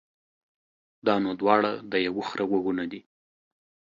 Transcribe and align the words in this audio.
دا 1.05 1.15
نو 1.23 1.31
دواړه 1.41 1.71
د 1.91 1.93
يوه 2.07 2.23
خره 2.29 2.43
غوږونه 2.49 2.83
دي. 2.91 3.01